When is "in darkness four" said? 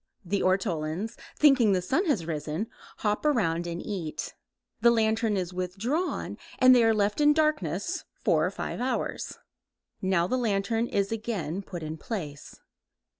7.21-8.43